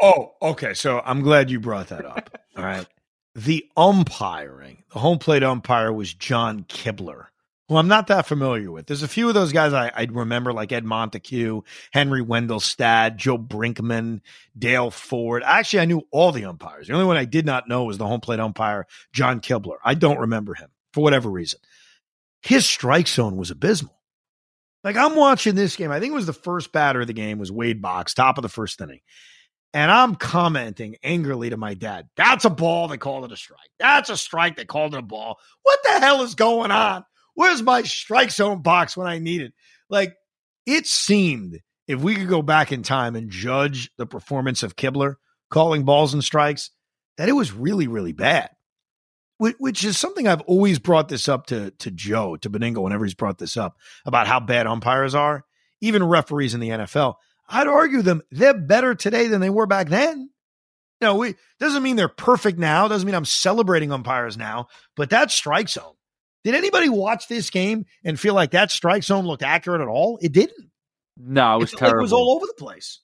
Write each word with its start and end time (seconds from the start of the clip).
Oh, 0.00 0.32
okay. 0.40 0.74
So 0.74 1.00
I'm 1.04 1.22
glad 1.22 1.50
you 1.50 1.60
brought 1.60 1.88
that 1.88 2.04
up. 2.04 2.30
All 2.56 2.64
right. 2.64 2.86
The 3.34 3.66
umpiring, 3.76 4.84
the 4.92 4.98
home 4.98 5.18
plate 5.18 5.42
umpire 5.42 5.92
was 5.92 6.12
John 6.12 6.64
Kibler, 6.64 7.26
who 7.68 7.76
I'm 7.76 7.88
not 7.88 8.08
that 8.08 8.26
familiar 8.26 8.70
with. 8.70 8.86
There's 8.86 9.02
a 9.02 9.08
few 9.08 9.26
of 9.28 9.34
those 9.34 9.52
guys 9.52 9.72
I, 9.72 9.90
I 9.94 10.06
remember, 10.10 10.52
like 10.52 10.70
Ed 10.70 10.84
Montague, 10.84 11.62
Henry 11.92 12.22
Wendelstedt, 12.22 13.16
Joe 13.16 13.38
Brinkman, 13.38 14.20
Dale 14.58 14.90
Ford. 14.90 15.42
Actually, 15.46 15.80
I 15.80 15.86
knew 15.86 16.02
all 16.10 16.30
the 16.30 16.44
umpires. 16.44 16.88
The 16.88 16.92
only 16.92 17.06
one 17.06 17.16
I 17.16 17.24
did 17.24 17.46
not 17.46 17.68
know 17.68 17.84
was 17.84 17.96
the 17.96 18.06
home 18.06 18.20
plate 18.20 18.40
umpire, 18.40 18.86
John 19.14 19.40
Kibler. 19.40 19.78
I 19.82 19.94
don't 19.94 20.20
remember 20.20 20.52
him 20.52 20.68
for 20.92 21.02
whatever 21.02 21.30
reason. 21.30 21.60
His 22.42 22.66
strike 22.66 23.08
zone 23.08 23.36
was 23.36 23.50
abysmal. 23.50 23.96
Like 24.84 24.96
I'm 24.96 25.14
watching 25.14 25.54
this 25.54 25.76
game. 25.76 25.90
I 25.90 26.00
think 26.00 26.12
it 26.12 26.16
was 26.16 26.26
the 26.26 26.32
first 26.32 26.72
batter 26.72 27.00
of 27.00 27.06
the 27.06 27.12
game 27.12 27.38
was 27.38 27.52
Wade 27.52 27.80
Boggs, 27.80 28.14
top 28.14 28.36
of 28.36 28.42
the 28.42 28.48
first 28.48 28.80
inning. 28.80 29.00
And 29.74 29.90
I'm 29.90 30.16
commenting 30.16 30.96
angrily 31.02 31.50
to 31.50 31.56
my 31.56 31.74
dad. 31.74 32.08
That's 32.16 32.44
a 32.44 32.50
ball. 32.50 32.88
They 32.88 32.98
called 32.98 33.24
it 33.24 33.32
a 33.32 33.36
strike. 33.36 33.70
That's 33.78 34.10
a 34.10 34.16
strike. 34.16 34.56
They 34.56 34.66
called 34.66 34.94
it 34.94 34.98
a 34.98 35.02
ball. 35.02 35.38
What 35.62 35.78
the 35.82 35.98
hell 36.00 36.22
is 36.22 36.34
going 36.34 36.70
on? 36.70 37.04
Where's 37.34 37.62
my 37.62 37.82
strike 37.82 38.30
zone 38.30 38.60
box 38.60 38.96
when 38.96 39.06
I 39.06 39.18
need 39.18 39.40
it? 39.40 39.54
Like 39.88 40.14
it 40.66 40.86
seemed 40.86 41.60
if 41.88 42.00
we 42.00 42.14
could 42.14 42.28
go 42.28 42.42
back 42.42 42.70
in 42.72 42.82
time 42.82 43.16
and 43.16 43.30
judge 43.30 43.90
the 43.96 44.06
performance 44.06 44.62
of 44.62 44.76
Kibler 44.76 45.16
calling 45.50 45.84
balls 45.84 46.14
and 46.14 46.22
strikes, 46.22 46.70
that 47.16 47.28
it 47.28 47.32
was 47.32 47.52
really, 47.52 47.86
really 47.86 48.12
bad. 48.12 48.50
Which 49.38 49.82
is 49.82 49.98
something 49.98 50.28
I've 50.28 50.42
always 50.42 50.78
brought 50.78 51.08
this 51.08 51.28
up 51.28 51.46
to 51.46 51.72
to 51.78 51.90
Joe, 51.90 52.36
to 52.36 52.50
Benigno, 52.50 52.80
whenever 52.80 53.04
he's 53.04 53.14
brought 53.14 53.38
this 53.38 53.56
up 53.56 53.76
about 54.06 54.28
how 54.28 54.38
bad 54.38 54.68
umpires 54.68 55.16
are, 55.16 55.44
even 55.80 56.04
referees 56.04 56.54
in 56.54 56.60
the 56.60 56.68
NFL. 56.68 57.14
I'd 57.48 57.66
argue 57.66 58.02
them 58.02 58.22
they're 58.30 58.54
better 58.54 58.94
today 58.94 59.28
than 59.28 59.40
they 59.40 59.50
were 59.50 59.66
back 59.66 59.88
then. 59.88 60.30
You 61.00 61.08
know, 61.08 61.16
we 61.16 61.34
doesn't 61.58 61.82
mean 61.82 61.96
they're 61.96 62.08
perfect 62.08 62.58
now. 62.58 62.88
Doesn't 62.88 63.06
mean 63.06 63.14
I'm 63.14 63.24
celebrating 63.24 63.90
umpires 63.92 64.36
now, 64.36 64.68
but 64.96 65.10
that 65.10 65.30
strike 65.30 65.68
zone. 65.68 65.94
Did 66.44 66.54
anybody 66.54 66.88
watch 66.88 67.28
this 67.28 67.50
game 67.50 67.86
and 68.04 68.18
feel 68.18 68.34
like 68.34 68.52
that 68.52 68.70
strike 68.70 69.04
zone 69.04 69.26
looked 69.26 69.42
accurate 69.42 69.80
at 69.80 69.88
all? 69.88 70.18
It 70.20 70.32
didn't. 70.32 70.70
No, 71.16 71.56
it 71.56 71.60
was 71.60 71.72
it 71.72 71.76
terrible. 71.76 71.98
Like 71.98 72.00
it 72.00 72.02
was 72.02 72.12
all 72.12 72.36
over 72.36 72.46
the 72.46 72.54
place. 72.54 73.00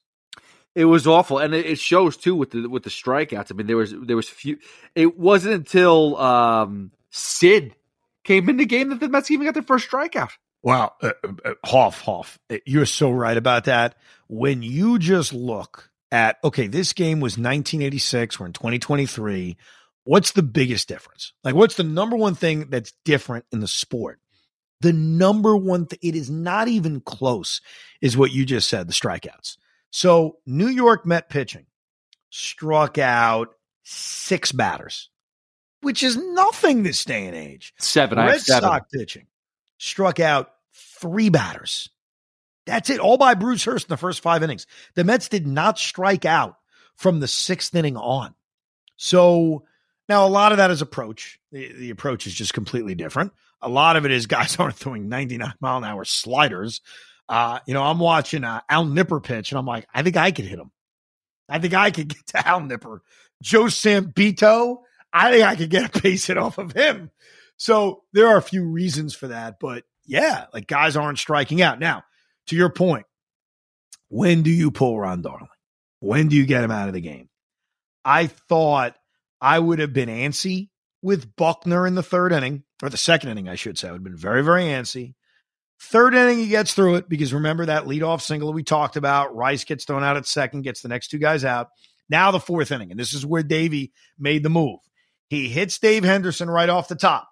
It 0.75 0.85
was 0.85 1.07
awful, 1.07 1.39
and 1.39 1.55
it, 1.55 1.67
it, 1.67 1.79
shows 1.79 2.17
too 2.17 2.37
with 2.37 2.51
the 2.51 2.69
with 2.69 2.85
the 2.85 2.91
strikeouts. 2.91 3.51
I 3.51 3.55
mean, 3.55 3.67
there 3.67 3.77
was 3.77 3.93
there 3.93 4.17
was 4.17 4.29
few. 4.29 4.59
It 4.95 5.19
wasn't 5.19 5.55
until 5.55 6.17
um, 6.19 6.93
Sid 7.11 7.75
came 8.23 8.49
in 8.49 8.59
the 8.59 8.67
game 8.67 8.91
that 8.91 9.01
the 9.01 9.09
Mets 9.09 9.31
even 9.31 9.47
got 9.47 9.55
their 9.55 9.63
first 9.63 9.91
strikeout. 9.91 10.31
Wow, 10.69 10.93
uh, 11.01 11.13
uh, 11.47 11.55
Hoff, 11.65 12.03
Hoff, 12.03 12.39
you're 12.67 12.85
so 12.85 13.11
right 13.11 13.39
about 13.39 13.65
that. 13.65 13.95
When 14.29 14.61
you 14.61 14.99
just 14.99 15.33
look 15.33 15.89
at 16.13 16.37
okay, 16.45 16.67
this 16.67 16.93
game 16.93 17.21
was 17.21 17.39
1986. 17.39 18.39
We're 18.39 18.45
in 18.45 18.53
2023. 18.53 19.57
What's 20.05 20.33
the 20.33 20.43
biggest 20.43 20.87
difference? 20.87 21.33
Like, 21.43 21.55
what's 21.55 21.77
the 21.77 21.85
number 21.85 22.17
one 22.19 22.35
thing 22.35 22.69
that's 22.69 22.93
different 23.07 23.47
in 23.51 23.61
the 23.61 23.67
sport? 23.67 24.21
The 24.83 24.93
number 24.93 25.57
one 25.57 25.87
thing, 25.87 26.01
it 26.03 26.15
is 26.15 26.29
not 26.29 26.69
even 26.69 27.01
close, 27.01 27.63
is 28.03 28.19
what 28.19 28.33
you 28.33 28.45
just 28.45 28.69
said 28.69 28.89
the 28.89 28.93
strikeouts. 28.93 29.57
So, 29.91 30.37
New 30.45 30.69
York 30.69 31.07
Met 31.07 31.31
pitching 31.31 31.65
struck 32.29 32.99
out 32.99 33.55
six 33.85 34.53
batters, 34.53 35.09
which 35.81 36.03
is 36.03 36.19
nothing 36.19 36.83
this 36.83 37.07
day 37.07 37.25
and 37.25 37.35
age. 37.35 37.73
Seven. 37.79 38.19
Red 38.19 38.43
seven. 38.43 38.69
Sox 38.69 38.87
pitching 38.93 39.29
struck 39.79 40.21
out 40.21 40.51
three 41.01 41.29
batters. 41.29 41.91
That's 42.67 42.91
it, 42.91 43.01
all 43.01 43.17
by 43.17 43.35
Bruce 43.35 43.65
Hurst 43.65 43.87
in 43.87 43.93
the 43.93 43.97
first 43.97 44.21
five 44.21 44.43
innings. 44.43 44.67
The 44.95 45.05
Mets 45.05 45.29
did 45.29 45.47
not 45.47 45.79
strike 45.79 46.25
out 46.25 46.57
from 46.97 47.21
the 47.21 47.29
sixth 47.29 47.75
inning 47.75 47.97
on. 47.97 48.35
So 48.97 49.65
now 50.09 50.27
a 50.27 50.29
lot 50.29 50.53
of 50.53 50.59
that 50.59 50.71
is 50.71 50.83
approach. 50.83 51.39
The, 51.51 51.73
the 51.73 51.91
approach 51.91 52.27
is 52.27 52.35
just 52.35 52.53
completely 52.53 52.95
different. 52.95 53.33
A 53.63 53.69
lot 53.69 53.97
of 53.97 54.05
it 54.05 54.11
is 54.11 54.27
guys 54.27 54.57
aren't 54.59 54.77
throwing 54.77 55.09
99 55.09 55.55
mile 55.61 55.79
an 55.79 55.85
hour 55.85 56.05
sliders. 56.05 56.81
Uh, 57.29 57.61
you 57.67 57.75
know, 57.75 57.83
I'm 57.83 57.99
watching 57.99 58.45
uh, 58.45 58.61
Al 58.69 58.85
Nipper 58.85 59.21
pitch 59.21 59.53
and 59.53 59.59
I'm 59.59 59.67
like, 59.67 59.87
I 59.95 60.03
think 60.03 60.17
I 60.17 60.31
could 60.31 60.47
hit 60.47 60.59
him. 60.59 60.71
I 61.49 61.59
think 61.59 61.75
I 61.75 61.91
could 61.91 62.09
get 62.15 62.27
to 62.29 62.47
Al 62.47 62.61
Nipper. 62.61 63.03
Joe 63.43 63.65
Sambito, 63.65 64.79
I 65.13 65.31
think 65.31 65.45
I 65.45 65.57
could 65.57 65.71
get 65.71 65.97
a 65.97 66.01
base 66.01 66.27
hit 66.27 66.37
off 66.37 66.59
of 66.59 66.73
him. 66.73 67.11
So 67.57 68.03
there 68.13 68.29
are 68.29 68.37
a 68.37 68.43
few 68.43 68.65
reasons 68.65 69.15
for 69.15 69.29
that, 69.29 69.59
but 69.61 69.85
yeah, 70.09 70.47
like 70.53 70.67
guys 70.67 70.97
aren't 70.97 71.19
striking 71.19 71.63
out. 71.63 71.79
Now, 71.79 72.03
to 72.49 72.57
your 72.57 72.71
point, 72.71 73.07
when 74.09 74.43
do 74.43 74.51
you 74.51 74.71
pull 74.71 74.99
Ron 74.99 75.23
Darling? 75.23 75.49
When 76.01 76.29
do 76.29 76.37
you 76.37 76.47
get 76.47 76.65
him 76.65 76.71
out 76.71 76.89
of 76.89 76.95
the 76.95 77.01
game? 77.01 77.29
I 78.05 78.27
thought 78.27 78.97
I 79.41 79.59
would 79.59 79.79
have 79.81 79.93
been 79.93 80.09
antsy 80.09 80.71
with 81.03 81.37
Buckner 81.37 81.87
in 81.87 81.95
the 81.95 82.03
third 82.03 82.33
inning, 82.33 82.65
or 82.83 82.89
the 82.89 82.97
second 82.97 83.31
inning, 83.31 83.49
I 83.49 83.55
should 83.55 83.79
say. 83.79 83.89
I 83.89 83.93
would 83.93 83.99
have 83.99 84.05
been 84.05 84.17
very, 84.17 84.43
very 84.43 84.65
antsy. 84.65 85.15
Third 85.81 86.15
inning, 86.15 86.39
he 86.39 86.49
gets 86.49 86.75
through 86.75 86.97
it 86.97 87.09
because 87.09 87.33
remember 87.33 87.67
that 87.67 87.85
leadoff 87.85 88.23
single 88.23 88.53
we 88.53 88.65
talked 88.65 88.97
about. 88.97 89.37
Rice 89.37 89.65
gets 89.65 89.85
thrown 89.85 90.03
out 90.03 90.17
at 90.17 90.27
second, 90.27 90.63
gets 90.63 90.81
the 90.81 90.89
next 90.89 91.09
two 91.09 91.19
guys 91.19 91.45
out. 91.45 91.69
Now 92.09 92.31
the 92.31 92.41
fourth 92.41 92.73
inning, 92.73 92.91
and 92.91 92.99
this 92.99 93.13
is 93.13 93.27
where 93.27 93.43
Davey 93.43 93.93
made 94.19 94.43
the 94.43 94.49
move. 94.49 94.81
He 95.29 95.49
hits 95.49 95.79
Dave 95.79 96.05
Henderson 96.05 96.49
right 96.49 96.71
off 96.71 96.89
the 96.89 96.97
top. 96.97 97.29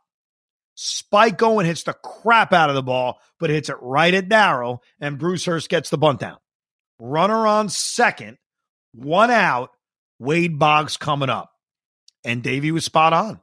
Spike 0.76 1.42
Owen 1.42 1.64
hits 1.64 1.84
the 1.84 1.94
crap 1.94 2.52
out 2.52 2.68
of 2.68 2.76
the 2.76 2.82
ball, 2.82 3.18
but 3.40 3.48
hits 3.48 3.70
it 3.70 3.78
right 3.80 4.12
at 4.12 4.28
Darryl, 4.28 4.80
and 5.00 5.18
Bruce 5.18 5.46
Hurst 5.46 5.70
gets 5.70 5.88
the 5.88 5.96
bunt 5.96 6.20
down. 6.20 6.36
Runner 6.98 7.46
on 7.46 7.70
second, 7.70 8.36
one 8.92 9.30
out, 9.30 9.70
Wade 10.18 10.58
Boggs 10.58 10.98
coming 10.98 11.30
up. 11.30 11.50
And 12.24 12.42
Davey 12.42 12.72
was 12.72 12.84
spot 12.84 13.12
on 13.12 13.40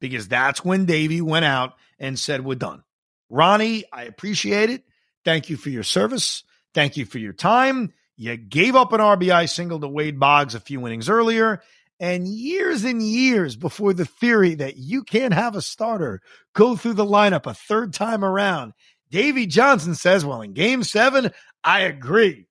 because 0.00 0.28
that's 0.28 0.64
when 0.64 0.84
Davey 0.84 1.20
went 1.20 1.44
out 1.44 1.74
and 1.98 2.18
said, 2.18 2.44
We're 2.44 2.56
done. 2.56 2.82
Ronnie, 3.30 3.84
I 3.92 4.04
appreciate 4.04 4.70
it. 4.70 4.84
Thank 5.24 5.48
you 5.48 5.56
for 5.56 5.70
your 5.70 5.82
service. 5.84 6.44
Thank 6.74 6.96
you 6.96 7.06
for 7.06 7.18
your 7.18 7.32
time. 7.32 7.94
You 8.16 8.36
gave 8.36 8.76
up 8.76 8.92
an 8.92 9.00
RBI 9.00 9.48
single 9.48 9.80
to 9.80 9.88
Wade 9.88 10.20
Boggs 10.20 10.54
a 10.54 10.60
few 10.60 10.86
innings 10.86 11.08
earlier. 11.08 11.62
And 12.00 12.26
years 12.26 12.84
and 12.84 13.02
years 13.02 13.56
before 13.56 13.94
the 13.94 14.04
theory 14.04 14.56
that 14.56 14.76
you 14.76 15.04
can't 15.04 15.32
have 15.32 15.54
a 15.54 15.62
starter 15.62 16.20
go 16.54 16.76
through 16.76 16.94
the 16.94 17.04
lineup 17.04 17.46
a 17.46 17.54
third 17.54 17.92
time 17.92 18.24
around, 18.24 18.72
Davey 19.10 19.46
Johnson 19.46 19.94
says, 19.94 20.24
Well, 20.24 20.42
in 20.42 20.54
game 20.54 20.82
seven, 20.82 21.30
I 21.62 21.80
agree. 21.80 22.46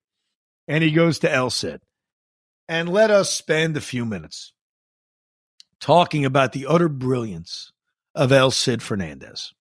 And 0.68 0.84
he 0.84 0.92
goes 0.92 1.20
to 1.20 1.32
El 1.32 1.50
Cid. 1.50 1.82
and 2.70 2.88
let 2.88 3.12
us 3.12 3.32
spend 3.32 3.76
a 3.76 3.82
few 3.82 4.06
minutes 4.06 4.54
talking 5.82 6.24
about 6.24 6.54
the 6.54 6.66
utter 6.66 6.88
brilliance 6.88 7.74
of 8.16 8.32
El 8.32 8.52
Cid 8.52 8.82
Fernandez. 8.82 9.54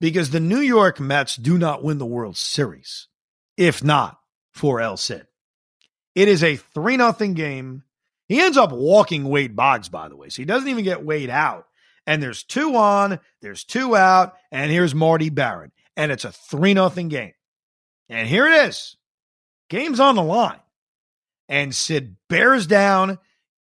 Because 0.00 0.30
the 0.30 0.40
New 0.40 0.60
York 0.60 1.00
Mets 1.00 1.36
do 1.36 1.56
not 1.58 1.82
win 1.82 1.98
the 1.98 2.06
World 2.06 2.36
Series, 2.36 3.08
if 3.56 3.82
not 3.82 4.18
for 4.52 4.80
El 4.80 4.98
Cid. 4.98 5.26
It 6.14 6.28
is 6.28 6.44
a 6.44 6.56
3 6.56 6.96
0 6.96 7.12
game. 7.34 7.84
He 8.30 8.40
ends 8.40 8.56
up 8.56 8.70
walking 8.70 9.24
Wade 9.24 9.56
Boggs, 9.56 9.88
by 9.88 10.08
the 10.08 10.14
way. 10.14 10.28
So 10.28 10.36
he 10.36 10.46
doesn't 10.46 10.68
even 10.68 10.84
get 10.84 11.04
Wade 11.04 11.30
out. 11.30 11.66
And 12.06 12.22
there's 12.22 12.44
two 12.44 12.76
on, 12.76 13.18
there's 13.42 13.64
two 13.64 13.96
out, 13.96 14.34
and 14.52 14.70
here's 14.70 14.94
Marty 14.94 15.30
Barrett. 15.30 15.72
And 15.96 16.12
it's 16.12 16.24
a 16.24 16.30
3 16.30 16.74
0 16.74 16.90
game. 17.08 17.32
And 18.08 18.28
here 18.28 18.46
it 18.46 18.68
is. 18.68 18.96
Game's 19.68 19.98
on 19.98 20.14
the 20.14 20.22
line. 20.22 20.60
And 21.48 21.74
Sid 21.74 22.14
bears 22.28 22.68
down, 22.68 23.18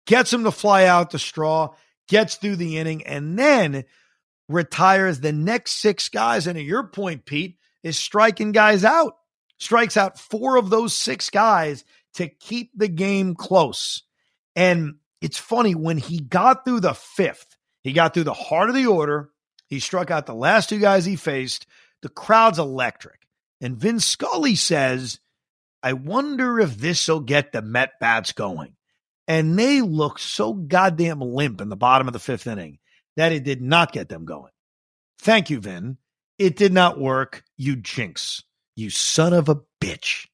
gets 0.07 0.33
him 0.33 0.45
to 0.45 0.51
fly 0.51 0.85
out 0.85 1.11
the 1.11 1.19
straw, 1.19 1.75
gets 2.07 2.33
through 2.33 2.55
the 2.55 2.79
inning, 2.79 3.05
and 3.05 3.37
then 3.37 3.85
retires 4.49 5.19
the 5.19 5.31
next 5.31 5.73
six 5.73 6.09
guys. 6.09 6.47
And 6.47 6.57
at 6.57 6.63
your 6.63 6.87
point, 6.87 7.25
Pete, 7.25 7.59
is 7.83 7.99
striking 7.99 8.51
guys 8.51 8.83
out. 8.83 9.15
Strikes 9.59 9.95
out 9.95 10.19
four 10.19 10.57
of 10.57 10.71
those 10.71 10.95
six 10.95 11.29
guys 11.29 11.85
to 12.15 12.27
keep 12.27 12.71
the 12.75 12.87
game 12.87 13.35
close. 13.35 14.01
And 14.55 14.95
it's 15.21 15.37
funny, 15.37 15.75
when 15.75 15.97
he 15.97 16.19
got 16.19 16.65
through 16.65 16.81
the 16.81 16.93
fifth, 16.93 17.57
he 17.83 17.93
got 17.93 18.13
through 18.13 18.23
the 18.23 18.33
heart 18.33 18.69
of 18.69 18.75
the 18.75 18.87
order. 18.87 19.29
He 19.67 19.79
struck 19.79 20.11
out 20.11 20.25
the 20.25 20.35
last 20.35 20.69
two 20.69 20.79
guys 20.79 21.05
he 21.05 21.15
faced. 21.15 21.67
The 22.01 22.09
crowd's 22.09 22.59
electric. 22.59 23.19
And 23.61 23.77
Vin 23.77 23.99
Scully 23.99 24.55
says, 24.55 25.19
I 25.81 25.93
wonder 25.93 26.59
if 26.59 26.77
this 26.77 27.07
will 27.07 27.19
get 27.19 27.51
the 27.51 27.61
Met 27.61 27.93
bats 27.99 28.31
going. 28.31 28.75
And 29.27 29.57
they 29.57 29.81
look 29.81 30.19
so 30.19 30.53
goddamn 30.53 31.19
limp 31.19 31.61
in 31.61 31.69
the 31.69 31.75
bottom 31.75 32.07
of 32.07 32.13
the 32.13 32.19
fifth 32.19 32.47
inning 32.47 32.79
that 33.17 33.31
it 33.31 33.43
did 33.43 33.61
not 33.61 33.91
get 33.91 34.09
them 34.09 34.25
going. 34.25 34.51
Thank 35.19 35.49
you, 35.49 35.59
Vin. 35.59 35.97
It 36.37 36.57
did 36.57 36.73
not 36.73 36.99
work, 36.99 37.43
you 37.57 37.75
jinx, 37.75 38.43
you 38.75 38.89
son 38.89 39.33
of 39.33 39.49
a 39.49 39.61
bitch. 39.81 40.27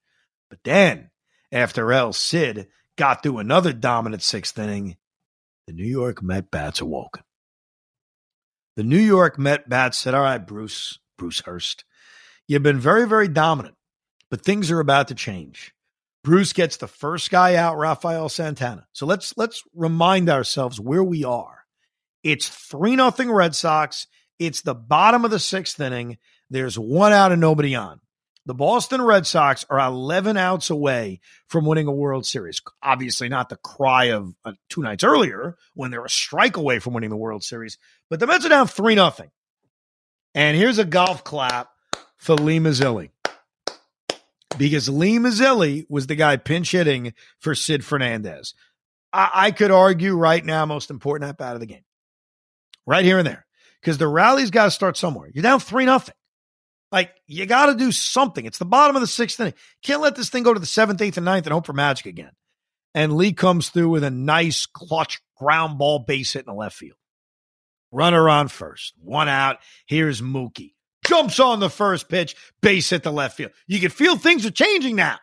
But 0.50 0.60
then, 0.64 1.12
after 1.52 1.92
El 1.94 2.12
Cid 2.12 2.68
got 3.02 3.24
through 3.24 3.40
another 3.40 3.74
dominant 3.74 4.22
sixth 4.22 4.60
inning, 4.60 4.96
the 5.66 5.74
New 5.74 5.88
York 5.88 6.22
Met 6.22 6.52
bats 6.52 6.82
awoke. 6.82 7.22
The 8.76 8.84
New 8.84 9.00
York 9.00 9.40
Met 9.40 9.68
bats 9.68 9.98
said, 9.98 10.14
All 10.14 10.22
right, 10.22 10.38
Bruce, 10.38 11.00
Bruce 11.18 11.40
Hurst, 11.40 11.84
you've 12.48 12.62
been 12.62 12.80
very, 12.80 13.08
very 13.08 13.28
dominant, 13.28 13.74
but 14.30 14.46
things 14.46 14.70
are 14.70 14.80
about 14.80 15.08
to 15.08 15.16
change. 15.16 15.74
Bruce 16.24 16.54
gets 16.54 16.78
the 16.78 16.88
first 16.88 17.32
guy 17.32 17.56
out, 17.56 17.76
Rafael 17.76 18.30
Santana. 18.30 18.86
So 18.94 19.08
let's 19.08 19.36
let's 19.36 19.64
remind 19.74 20.30
ourselves 20.30 20.80
where 20.80 21.04
we 21.04 21.24
are. 21.24 21.66
It's 22.24 22.50
3 22.50 22.96
nothing 22.98 23.32
Red 23.32 23.56
Sox. 23.56 24.06
It's 24.38 24.62
the 24.62 24.76
bottom 24.76 25.26
of 25.26 25.32
the 25.32 25.40
sixth 25.40 25.80
inning. 25.80 26.20
There's 26.52 26.78
one 26.78 27.14
out 27.14 27.32
and 27.32 27.42
nobody 27.42 27.74
on. 27.74 28.00
The 28.46 28.54
Boston 28.56 29.02
Red 29.02 29.28
Sox 29.28 29.66
are 29.70 29.80
11 29.80 30.36
outs 30.36 30.72
away 30.72 31.20
from 31.48 31.66
winning 31.66 31.88
a 31.88 31.92
World 31.92 32.26
Series. 32.26 32.60
Obviously, 32.82 33.30
not 33.30 33.50
the 33.50 33.56
cry 33.58 34.06
of 34.06 34.34
uh, 34.44 34.54
two 34.68 34.82
nights 34.82 35.04
earlier 35.04 35.58
when 35.76 35.92
they're 35.92 36.04
a 36.04 36.10
strike 36.10 36.58
away 36.58 36.80
from 36.80 36.94
winning 36.94 37.12
the 37.12 37.18
World 37.18 37.44
Series, 37.44 37.78
but 38.10 38.20
the 38.20 38.26
Mets 38.26 38.46
are 38.46 38.50
down 38.50 38.68
3 38.68 38.96
nothing. 38.96 39.30
And 40.34 40.58
here's 40.58 40.80
a 40.80 40.86
golf 40.86 41.24
clap 41.24 41.70
for 42.18 42.36
Lee 42.36 42.60
Mazzilli. 42.60 43.12
Because 44.58 44.90
Lee 44.90 45.18
Mazzilli 45.18 45.86
was 45.88 46.08
the 46.08 46.16
guy 46.16 46.38
pinch 46.38 46.72
hitting 46.72 47.14
for 47.40 47.54
Sid 47.54 47.86
Fernandez. 47.86 48.54
I, 49.14 49.30
I 49.34 49.52
could 49.52 49.72
argue 49.72 50.16
right 50.16 50.44
now, 50.44 50.66
most 50.66 50.90
important 50.90 51.30
at 51.30 51.38
bat 51.38 51.54
of 51.54 51.60
the 51.60 51.68
game 51.68 51.84
right 52.86 53.06
here 53.06 53.18
and 53.18 53.28
there 53.28 53.46
because 53.80 53.98
the 53.98 54.08
rally's 54.08 54.52
got 54.52 54.66
to 54.66 54.72
start 54.72 54.98
somewhere. 54.98 55.30
You're 55.34 55.44
down 55.44 55.60
three 55.60 55.86
nothing. 55.86 56.16
Like 56.92 57.12
you 57.28 57.46
got 57.46 57.68
to 57.68 57.76
do 57.76 57.92
something. 57.92 58.46
It's 58.46 58.58
the 58.58 58.66
bottom 58.66 58.96
of 58.96 59.02
the 59.02 59.08
sixth 59.08 59.40
inning. 59.40 59.54
Can't 59.84 60.02
let 60.02 60.16
this 60.16 60.30
thing 60.30 60.44
go 60.44 60.54
to 60.54 60.60
the 60.60 60.66
seventh, 60.66 61.02
eighth, 61.02 61.18
and 61.18 61.26
ninth 61.26 61.46
and 61.46 61.54
hope 61.54 61.66
for 61.66 61.74
magic 61.74 62.06
again. 62.06 62.32
And 62.94 63.14
Lee 63.14 63.34
comes 63.34 63.70
through 63.70 63.90
with 63.90 64.04
a 64.04 64.12
nice 64.12 64.66
clutch 64.66 65.22
ground 65.38 65.78
ball 65.78 66.00
base 66.00 66.34
hit 66.34 66.46
in 66.46 66.54
the 66.54 66.60
left 66.60 66.76
field. 66.76 66.98
Runner 67.92 68.30
on 68.30 68.48
first, 68.48 68.94
one 69.02 69.30
out. 69.30 69.58
Here's 69.86 70.22
Mookie. 70.22 70.74
Jumps 71.06 71.40
on 71.40 71.60
the 71.60 71.70
first 71.70 72.10
pitch, 72.10 72.36
base 72.62 72.90
hit 72.90 73.04
the 73.04 73.12
left 73.12 73.36
field. 73.36 73.52
You 73.68 73.80
can 73.80 73.90
feel 73.90 74.18
things 74.18 74.46
are 74.46 74.52
changing 74.52 74.96
now. 74.96 75.18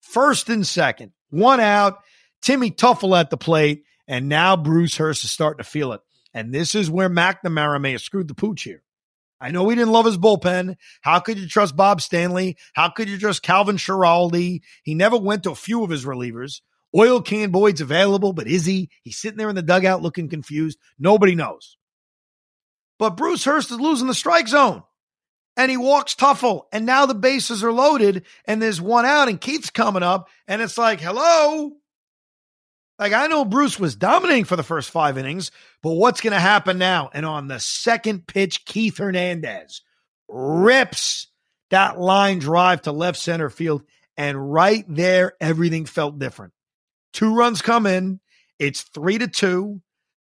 First 0.00 0.48
and 0.48 0.66
second, 0.66 1.12
one 1.30 1.60
out. 1.60 1.98
Timmy 2.42 2.70
Teufel 2.70 3.18
at 3.18 3.30
the 3.30 3.36
plate, 3.36 3.84
and 4.06 4.28
now 4.28 4.56
Bruce 4.56 4.96
Hurst 4.96 5.24
is 5.24 5.32
starting 5.32 5.58
to 5.58 5.68
feel 5.68 5.92
it. 5.92 6.00
And 6.32 6.54
this 6.54 6.74
is 6.74 6.90
where 6.90 7.10
McNamara 7.10 7.80
may 7.80 7.92
have 7.92 8.02
screwed 8.02 8.28
the 8.28 8.34
pooch 8.34 8.62
here. 8.62 8.82
I 9.40 9.50
know 9.50 9.64
we 9.64 9.74
didn't 9.74 9.92
love 9.92 10.06
his 10.06 10.16
bullpen. 10.16 10.76
How 11.02 11.20
could 11.20 11.38
you 11.38 11.48
trust 11.48 11.76
Bob 11.76 12.00
Stanley? 12.00 12.56
How 12.74 12.88
could 12.88 13.08
you 13.08 13.18
trust 13.18 13.42
Calvin 13.42 13.76
Schiraldi? 13.76 14.60
He 14.82 14.94
never 14.94 15.16
went 15.16 15.42
to 15.42 15.50
a 15.50 15.56
few 15.56 15.84
of 15.84 15.90
his 15.90 16.04
relievers. 16.04 16.60
Oil 16.94 17.20
can 17.20 17.50
Boyd's 17.50 17.82
available, 17.82 18.32
but 18.32 18.46
is 18.46 18.64
he? 18.64 18.88
He's 19.02 19.18
sitting 19.18 19.36
there 19.36 19.50
in 19.50 19.56
the 19.56 19.62
dugout 19.62 20.02
looking 20.02 20.30
confused. 20.30 20.78
Nobody 20.98 21.34
knows. 21.34 21.76
But 22.98 23.16
Bruce 23.18 23.44
Hurst 23.44 23.70
is 23.70 23.80
losing 23.80 24.06
the 24.06 24.14
strike 24.14 24.48
zone. 24.48 24.82
And 25.58 25.70
he 25.70 25.76
walks 25.76 26.14
Teufel. 26.14 26.62
And 26.72 26.86
now 26.86 27.06
the 27.06 27.14
bases 27.14 27.64
are 27.64 27.72
loaded 27.72 28.24
and 28.46 28.60
there's 28.60 28.80
one 28.80 29.04
out 29.04 29.28
and 29.28 29.40
Keith's 29.40 29.70
coming 29.70 30.02
up. 30.02 30.28
And 30.46 30.62
it's 30.62 30.78
like, 30.78 31.00
hello, 31.00 31.72
like 32.98 33.12
I 33.12 33.26
know 33.26 33.44
Bruce 33.44 33.78
was 33.78 33.96
dominating 33.96 34.44
for 34.44 34.56
the 34.56 34.62
first 34.62 34.90
five 34.90 35.18
innings, 35.18 35.50
but 35.82 35.92
what's 35.92 36.20
going 36.20 36.32
to 36.32 36.40
happen 36.40 36.78
now? 36.78 37.10
And 37.12 37.26
on 37.26 37.48
the 37.48 37.60
second 37.60 38.26
pitch, 38.26 38.64
Keith 38.64 38.98
Hernandez 38.98 39.82
rips 40.28 41.28
that 41.70 41.98
line 41.98 42.38
drive 42.38 42.82
to 42.82 42.92
left 42.92 43.18
center 43.18 43.50
field. 43.50 43.82
And 44.16 44.52
right 44.52 44.84
there, 44.88 45.34
everything 45.40 45.84
felt 45.84 46.18
different. 46.18 46.52
Two 47.12 47.34
runs 47.34 47.62
come 47.62 47.86
in. 47.86 48.20
It's 48.58 48.82
three 48.82 49.18
to 49.18 49.28
two. 49.28 49.82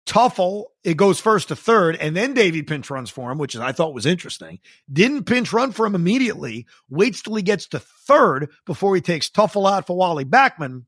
Teufel, 0.05 0.65
it 0.83 0.97
goes 0.97 1.19
first 1.19 1.49
to 1.49 1.55
third, 1.55 1.95
and 1.95 2.17
then 2.17 2.33
Davey 2.33 2.63
pinch 2.63 2.89
runs 2.89 3.11
for 3.11 3.31
him, 3.31 3.37
which 3.37 3.55
I 3.55 3.71
thought 3.73 3.93
was 3.93 4.07
interesting. 4.07 4.57
Didn't 4.91 5.25
pinch 5.25 5.53
run 5.53 5.71
for 5.71 5.85
him 5.85 5.93
immediately, 5.93 6.65
waits 6.89 7.21
till 7.21 7.35
he 7.35 7.43
gets 7.43 7.67
to 7.67 7.79
third 7.79 8.49
before 8.65 8.95
he 8.95 9.01
takes 9.01 9.29
Teufel 9.29 9.71
out 9.71 9.85
for 9.85 9.95
Wally 9.95 10.25
Backman. 10.25 10.85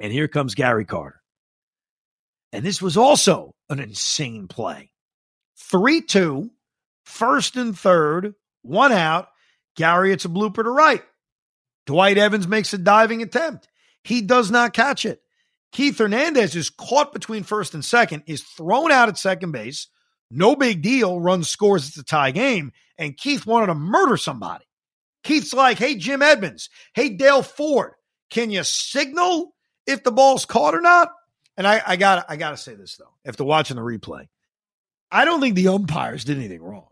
And 0.00 0.12
here 0.12 0.28
comes 0.28 0.54
Gary 0.54 0.84
Carter. 0.84 1.20
And 2.52 2.64
this 2.64 2.80
was 2.80 2.96
also 2.96 3.54
an 3.68 3.80
insane 3.80 4.48
play. 4.48 4.90
3 5.58 6.02
2, 6.02 6.50
first 7.04 7.56
and 7.56 7.78
third, 7.78 8.34
one 8.62 8.92
out. 8.92 9.28
Gary, 9.76 10.12
it's 10.12 10.24
a 10.24 10.28
blooper 10.28 10.64
to 10.64 10.70
right. 10.70 11.02
Dwight 11.86 12.18
Evans 12.18 12.48
makes 12.48 12.72
a 12.72 12.78
diving 12.78 13.22
attempt. 13.22 13.68
He 14.04 14.22
does 14.22 14.50
not 14.50 14.72
catch 14.72 15.04
it. 15.04 15.20
Keith 15.72 15.98
Hernandez 15.98 16.56
is 16.56 16.70
caught 16.70 17.12
between 17.12 17.42
first 17.42 17.74
and 17.74 17.84
second, 17.84 18.22
is 18.26 18.42
thrown 18.42 18.90
out 18.90 19.08
at 19.08 19.18
second 19.18 19.52
base. 19.52 19.88
No 20.30 20.56
big 20.56 20.82
deal. 20.82 21.20
Runs 21.20 21.48
scores. 21.48 21.88
It's 21.88 21.98
a 21.98 22.02
tie 22.02 22.30
game. 22.30 22.72
And 22.98 23.16
Keith 23.16 23.46
wanted 23.46 23.66
to 23.66 23.74
murder 23.74 24.16
somebody. 24.16 24.64
Keith's 25.24 25.54
like, 25.54 25.78
hey, 25.78 25.94
Jim 25.94 26.22
Evans. 26.22 26.68
Hey, 26.94 27.10
Dale 27.10 27.42
Ford. 27.42 27.92
Can 28.30 28.50
you 28.50 28.64
signal 28.64 29.54
if 29.88 30.04
the 30.04 30.12
ball's 30.12 30.44
caught 30.44 30.74
or 30.74 30.80
not. 30.80 31.12
And 31.56 31.66
I, 31.66 31.82
I 31.84 31.96
got 31.96 32.26
I 32.28 32.36
got 32.36 32.50
to 32.50 32.56
say 32.56 32.74
this 32.74 32.96
though, 32.96 33.12
after 33.24 33.42
watching 33.42 33.76
the 33.76 33.82
replay, 33.82 34.28
I 35.10 35.24
don't 35.24 35.40
think 35.40 35.56
the 35.56 35.68
umpires 35.68 36.24
did 36.24 36.36
anything 36.36 36.62
wrong. 36.62 36.86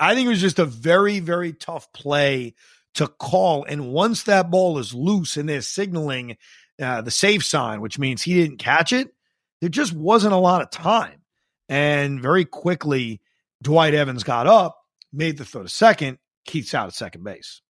I 0.00 0.14
think 0.14 0.26
it 0.26 0.30
was 0.30 0.40
just 0.40 0.58
a 0.58 0.64
very 0.64 1.20
very 1.20 1.52
tough 1.52 1.92
play 1.92 2.54
to 2.94 3.06
call. 3.06 3.64
And 3.64 3.92
once 3.92 4.24
that 4.24 4.50
ball 4.50 4.78
is 4.78 4.94
loose 4.94 5.36
and 5.36 5.48
they're 5.48 5.60
signaling 5.60 6.36
uh, 6.80 7.02
the 7.02 7.10
safe 7.10 7.44
sign, 7.44 7.80
which 7.80 7.98
means 7.98 8.22
he 8.22 8.34
didn't 8.34 8.58
catch 8.58 8.92
it, 8.92 9.14
there 9.60 9.68
just 9.68 9.92
wasn't 9.92 10.32
a 10.32 10.38
lot 10.38 10.62
of 10.62 10.70
time. 10.70 11.20
And 11.68 12.20
very 12.20 12.44
quickly, 12.44 13.20
Dwight 13.62 13.94
Evans 13.94 14.24
got 14.24 14.46
up, 14.46 14.78
made 15.12 15.38
the 15.38 15.44
throw 15.44 15.62
to 15.62 15.68
second. 15.68 16.18
Keith's 16.46 16.74
out 16.74 16.88
at 16.88 16.94
second 16.94 17.24
base. 17.24 17.62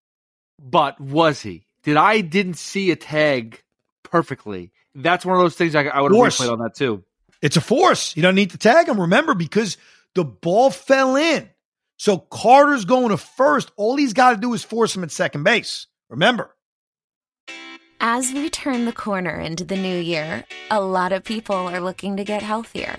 But 0.58 1.00
was 1.00 1.42
he? 1.42 1.66
Did 1.82 1.96
I 1.96 2.20
didn't 2.20 2.54
see 2.54 2.90
a 2.90 2.96
tag 2.96 3.62
perfectly. 4.02 4.72
That's 4.94 5.24
one 5.24 5.36
of 5.36 5.42
those 5.42 5.56
things 5.56 5.74
I, 5.74 5.84
I 5.84 6.00
would 6.00 6.12
have 6.12 6.20
replayed 6.20 6.52
on 6.52 6.58
that 6.60 6.74
too. 6.74 7.04
It's 7.40 7.56
a 7.56 7.60
force. 7.60 8.16
You 8.16 8.22
don't 8.22 8.34
need 8.34 8.50
to 8.50 8.58
tag 8.58 8.88
him. 8.88 9.00
Remember, 9.00 9.34
because 9.34 9.76
the 10.14 10.24
ball 10.24 10.70
fell 10.70 11.16
in. 11.16 11.48
So 11.96 12.18
Carter's 12.18 12.84
going 12.84 13.10
to 13.10 13.16
first. 13.16 13.72
All 13.76 13.96
he's 13.96 14.12
got 14.12 14.30
to 14.30 14.36
do 14.36 14.52
is 14.54 14.64
force 14.64 14.94
him 14.94 15.04
at 15.04 15.10
second 15.10 15.44
base. 15.44 15.86
Remember. 16.08 16.54
As 18.00 18.32
we 18.32 18.50
turn 18.50 18.84
the 18.84 18.92
corner 18.92 19.38
into 19.38 19.64
the 19.64 19.76
new 19.76 19.96
year, 19.96 20.44
a 20.70 20.80
lot 20.80 21.12
of 21.12 21.22
people 21.22 21.54
are 21.54 21.80
looking 21.80 22.16
to 22.16 22.24
get 22.24 22.42
healthier. 22.42 22.98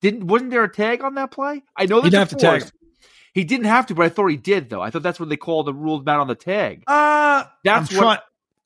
Didn't 0.00 0.26
wasn't 0.26 0.50
there 0.50 0.64
a 0.64 0.72
tag 0.72 1.02
on 1.02 1.14
that 1.16 1.30
play? 1.30 1.62
I 1.76 1.86
know 1.86 1.96
He 2.00 2.10
there's 2.10 2.12
didn't 2.12 2.18
have 2.20 2.28
to 2.30 2.36
tag 2.36 2.60
force. 2.62 2.72
He 3.32 3.44
didn't 3.44 3.66
have 3.66 3.86
to, 3.86 3.94
but 3.94 4.04
I 4.06 4.08
thought 4.08 4.26
he 4.28 4.36
did 4.36 4.70
though. 4.70 4.80
I 4.80 4.90
thought 4.90 5.02
that's 5.02 5.20
what 5.20 5.28
they 5.28 5.36
called 5.36 5.66
the 5.66 5.74
ruled 5.74 6.08
out 6.08 6.20
on 6.20 6.26
the 6.28 6.34
tag. 6.34 6.84
Uh 6.86 7.44
That's 7.64 7.90
I'm 7.92 7.96
what- 7.96 8.02
trying- 8.02 8.18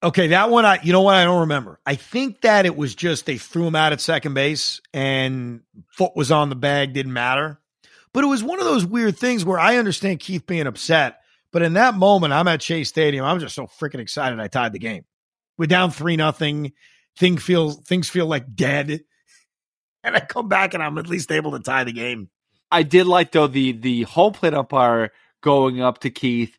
Okay, 0.02 0.26
that 0.28 0.50
one 0.50 0.66
I 0.66 0.80
you 0.82 0.92
know 0.92 1.00
what 1.00 1.16
I 1.16 1.24
don't 1.24 1.40
remember. 1.40 1.80
I 1.86 1.94
think 1.94 2.42
that 2.42 2.66
it 2.66 2.76
was 2.76 2.94
just 2.94 3.24
they 3.24 3.38
threw 3.38 3.66
him 3.66 3.74
out 3.74 3.92
at 3.92 4.02
second 4.02 4.34
base 4.34 4.82
and 4.92 5.60
foot 5.88 6.12
was 6.14 6.30
on 6.30 6.50
the 6.50 6.56
bag, 6.56 6.92
didn't 6.92 7.14
matter. 7.14 7.58
But 8.12 8.22
it 8.22 8.26
was 8.26 8.42
one 8.44 8.58
of 8.60 8.66
those 8.66 8.84
weird 8.84 9.16
things 9.16 9.44
where 9.46 9.58
I 9.58 9.78
understand 9.78 10.20
Keith 10.20 10.46
being 10.46 10.66
upset, 10.66 11.20
but 11.52 11.62
in 11.62 11.72
that 11.72 11.94
moment 11.94 12.32
I'm 12.34 12.46
at 12.48 12.60
Shea 12.62 12.84
Stadium. 12.84 13.24
I'm 13.24 13.40
just 13.40 13.54
so 13.54 13.66
freaking 13.66 13.98
excited 14.00 14.38
I 14.38 14.46
tied 14.48 14.72
the 14.74 14.78
game. 14.78 15.04
We're 15.56 15.66
down 15.66 15.90
three 15.90 16.16
nothing. 16.16 16.72
Thing 17.16 17.38
feels 17.38 17.80
things 17.80 18.08
feel 18.10 18.26
like 18.26 18.54
dead. 18.54 19.04
And 20.06 20.16
I 20.16 20.20
come 20.20 20.48
back 20.48 20.74
and 20.74 20.82
I'm 20.82 20.98
at 20.98 21.08
least 21.08 21.32
able 21.32 21.52
to 21.52 21.60
tie 21.60 21.84
the 21.84 21.92
game. 21.92 22.28
I 22.70 22.82
did 22.82 23.06
like 23.06 23.32
though 23.32 23.46
the 23.46 23.72
the 23.72 24.02
home 24.02 24.32
plate 24.32 24.54
umpire 24.54 25.10
going 25.40 25.80
up 25.80 25.98
to 26.00 26.10
Keith, 26.10 26.56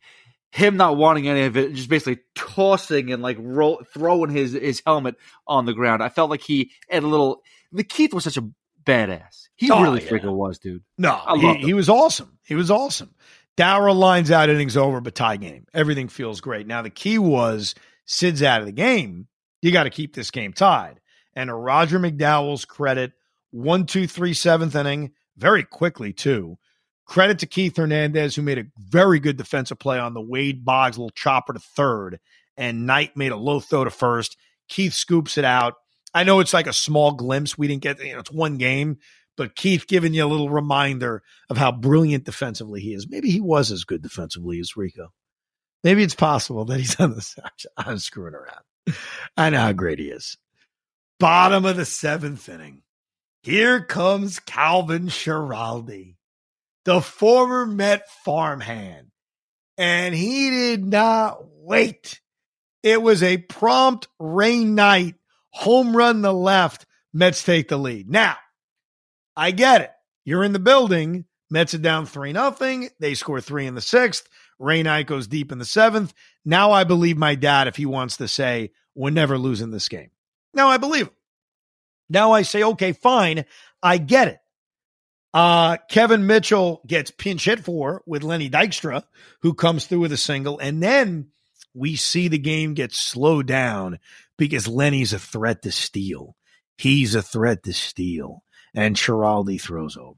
him 0.52 0.78
not 0.78 0.98
wanting 0.98 1.28
any 1.28 1.42
of 1.44 1.56
it, 1.58 1.74
just 1.74 1.90
basically 1.90 2.20
tossing 2.36 3.12
and 3.12 3.22
like 3.22 3.38
roll, 3.40 3.82
throwing 3.94 4.30
his 4.32 4.54
his 4.54 4.82
helmet 4.86 5.16
on 5.48 5.66
the 5.66 5.74
ground. 5.74 6.02
I 6.02 6.10
felt 6.10 6.30
like 6.30 6.42
he 6.42 6.72
had 6.90 7.04
a 7.04 7.08
little. 7.08 7.42
The 7.72 7.84
Keith 7.84 8.14
was 8.14 8.24
such 8.24 8.38
a 8.38 8.48
badass. 8.86 9.48
He 9.56 9.70
Oh, 9.72 9.82
really 9.84 10.02
yeah. 10.04 10.10
freaking 10.10 10.34
was, 10.36 10.60
dude. 10.60 10.84
No, 10.98 11.20
he, 11.40 11.56
he 11.58 11.74
was 11.74 11.90
awesome. 11.90 12.38
He 12.46 12.56
was 12.56 12.72
awesome. 12.72 13.14
Darryl 13.58 13.96
lines 13.96 14.32
out 14.32 14.50
innings 14.50 14.76
over, 14.78 15.02
but 15.02 15.16
tie 15.16 15.38
game. 15.38 15.66
Everything 15.74 16.08
feels 16.08 16.42
great. 16.42 16.68
Now 16.68 16.82
the 16.82 16.90
key 16.90 17.18
was 17.18 17.74
Sid's 18.06 18.44
out 18.44 18.60
of 18.62 18.66
the 18.66 18.72
game. 18.74 19.28
You 19.62 19.72
got 19.72 19.84
to 19.84 19.90
keep 19.90 20.14
this 20.14 20.30
game 20.32 20.52
tied. 20.54 21.00
And 21.36 21.48
to 21.50 21.54
Roger 21.54 22.00
McDowell's 22.00 22.66
credit, 22.66 23.14
one, 23.52 23.86
two, 23.86 24.08
three, 24.08 24.34
seventh 24.34 24.76
inning, 24.76 25.12
very 25.38 25.64
quickly 25.64 26.14
too. 26.14 26.58
Credit 27.06 27.40
to 27.40 27.46
Keith 27.46 27.78
Hernandez, 27.78 28.36
who 28.36 28.42
made 28.42 28.58
a 28.58 28.66
very 28.78 29.20
good 29.20 29.38
defensive 29.38 29.78
play 29.78 30.00
on 30.00 30.14
the 30.14 30.22
Wade 30.22 30.66
Boggs 30.66 30.98
little 30.98 31.12
chopper 31.12 31.54
to 31.54 31.60
third, 31.60 32.20
and 32.58 32.88
Knight 32.88 33.16
made 33.16 33.32
a 33.32 33.38
low 33.38 33.60
throw 33.60 33.84
to 33.84 33.92
first. 33.92 34.38
Keith 34.68 34.94
scoops 34.94 35.38
it 35.38 35.46
out. 35.46 35.76
I 36.14 36.24
know 36.24 36.40
it's 36.40 36.54
like 36.54 36.68
a 36.68 36.74
small 36.74 37.12
glimpse. 37.12 37.58
We 37.58 37.68
didn't 37.68 37.84
get, 37.84 38.04
you 38.04 38.14
know, 38.14 38.20
it's 38.20 38.32
one 38.32 38.58
game, 38.58 38.98
but 39.38 39.56
Keith 39.56 39.86
giving 39.86 40.14
you 40.14 40.26
a 40.26 40.28
little 40.28 40.50
reminder 40.50 41.22
of 41.50 41.58
how 41.58 41.72
brilliant 41.72 42.24
defensively 42.24 42.82
he 42.82 42.94
is. 42.94 43.08
Maybe 43.10 43.30
he 43.30 43.42
was 43.42 43.72
as 43.72 43.84
good 43.84 44.02
defensively 44.02 44.60
as 44.60 44.78
Rico. 44.78 45.14
Maybe 45.84 46.02
it's 46.02 46.16
possible 46.16 46.66
that 46.66 46.80
he's 46.80 46.96
on 47.00 47.12
the. 47.12 47.52
I'm 47.78 47.98
screwing 48.00 48.34
around. 48.34 48.98
I 49.38 49.50
know 49.52 49.60
how 49.60 49.74
great 49.74 50.00
he 50.00 50.10
is. 50.10 50.38
Bottom 51.20 51.66
of 51.66 51.78
the 51.78 51.86
seventh 51.86 52.50
inning. 52.50 52.82
Here 53.46 53.80
comes 53.80 54.40
Calvin 54.40 55.06
Schiraldi, 55.06 56.16
the 56.84 57.00
former 57.00 57.68
Met 57.68 58.10
farmhand. 58.24 59.12
And 59.78 60.16
he 60.16 60.50
did 60.50 60.84
not 60.84 61.46
wait. 61.62 62.22
It 62.82 63.04
was 63.04 63.22
a 63.22 63.38
prompt 63.38 64.08
Ray 64.18 64.64
Knight, 64.64 65.14
home 65.52 65.96
run 65.96 66.24
the 66.24 66.34
left. 66.34 66.88
Mets 67.14 67.44
take 67.44 67.68
the 67.68 67.78
lead. 67.78 68.10
Now, 68.10 68.36
I 69.38 69.52
get 69.52 69.82
it. 69.82 69.92
You're 70.24 70.44
in 70.44 70.54
the 70.54 70.58
building. 70.58 71.26
Mets 71.52 71.76
are 71.76 71.78
down 71.78 72.08
3 72.08 72.34
nothing. 72.34 72.90
They 73.00 73.14
score 73.14 73.42
three 73.42 73.68
in 73.68 73.76
the 73.76 73.80
sixth. 73.80 74.28
Knight 74.60 75.06
goes 75.06 75.28
deep 75.28 75.52
in 75.52 75.60
the 75.60 75.66
seventh. 75.66 76.16
Now 76.46 76.72
I 76.72 76.84
believe 76.84 77.16
my 77.16 77.36
dad 77.36 77.68
if 77.68 77.76
he 77.76 77.86
wants 77.86 78.18
to 78.18 78.28
say, 78.28 78.72
we're 78.96 79.12
never 79.12 79.38
losing 79.38 79.70
this 79.70 79.88
game. 79.88 80.10
Now 80.52 80.70
I 80.70 80.78
believe 80.78 81.10
him. 81.10 81.15
Now 82.10 82.32
I 82.32 82.44
say, 82.44 82.64
okay, 82.64 82.94
fine. 82.94 83.46
I 83.82 83.98
get 83.98 84.28
it. 84.28 84.40
Uh, 85.34 85.78
Kevin 85.90 86.28
Mitchell 86.28 86.82
gets 86.88 87.12
pinch 87.12 87.46
hit 87.46 87.60
for 87.60 88.02
with 88.06 88.24
Lenny 88.24 88.50
Dykstra, 88.50 89.04
who 89.42 89.54
comes 89.54 89.86
through 89.86 90.00
with 90.00 90.14
a 90.14 90.18
single. 90.18 90.60
And 90.60 90.82
then 90.82 91.28
we 91.74 91.98
see 91.98 92.30
the 92.30 92.38
game 92.38 92.74
get 92.74 92.94
slowed 92.94 93.48
down 93.48 94.00
because 94.38 94.68
Lenny's 94.68 95.12
a 95.12 95.20
threat 95.20 95.62
to 95.64 95.72
steal. 95.72 96.38
He's 96.78 97.16
a 97.16 97.22
threat 97.22 97.64
to 97.64 97.74
steal. 97.74 98.44
And 98.74 98.96
Schiraldi 98.96 99.60
throws 99.60 99.98
over. 99.98 100.18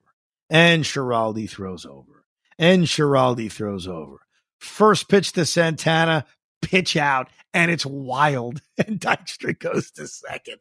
And 0.50 0.84
Schiraldi 0.84 1.50
throws 1.50 1.86
over. 1.86 2.26
And 2.60 2.86
Schiraldi 2.86 3.52
throws 3.52 3.88
over. 3.88 4.20
First 4.60 5.10
pitch 5.10 5.34
to 5.34 5.46
Santana, 5.46 6.26
pitch 6.62 6.98
out, 6.98 7.30
and 7.54 7.72
it's 7.72 7.86
wild. 7.86 8.62
And 8.88 9.00
Dykstra 9.00 9.58
goes 9.58 9.90
to 9.92 10.08
second. 10.08 10.58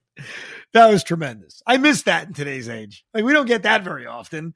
That 0.73 0.91
was 0.91 1.05
tremendous. 1.05 1.63
I 1.67 1.77
miss 1.77 2.03
that 2.05 2.27
in 2.27 2.33
today's 2.33 2.67
age. 2.67 3.05
Like 3.13 3.25
we 3.25 3.35
don't 3.35 3.47
get 3.47 3.65
that 3.65 3.85
very 3.85 4.07
often. 4.07 4.55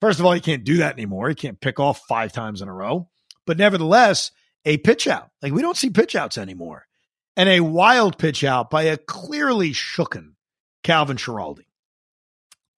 First 0.00 0.18
of 0.18 0.24
all, 0.24 0.34
you 0.34 0.40
can't 0.40 0.64
do 0.64 0.78
that 0.78 0.94
anymore. 0.94 1.28
You 1.28 1.36
can't 1.36 1.60
pick 1.60 1.78
off 1.78 2.06
five 2.08 2.32
times 2.32 2.62
in 2.62 2.68
a 2.68 2.74
row. 2.74 3.10
But 3.46 3.58
nevertheless, 3.58 4.30
a 4.64 4.78
pitch 4.78 5.06
out. 5.06 5.28
Like 5.42 5.52
we 5.52 5.60
don't 5.60 5.76
see 5.76 5.90
pitch 5.90 6.16
outs 6.16 6.38
anymore. 6.38 6.86
And 7.36 7.48
a 7.48 7.60
wild 7.60 8.18
pitch 8.18 8.44
out 8.44 8.70
by 8.70 8.84
a 8.84 8.96
clearly 8.96 9.72
shooken 9.72 10.32
Calvin 10.82 11.18
Schiraldi. 11.18 11.66